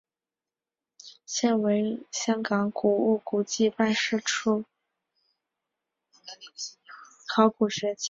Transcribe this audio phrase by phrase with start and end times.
[1.27, 4.65] 现为香港古物古迹办事处
[7.27, 7.99] 考古学家。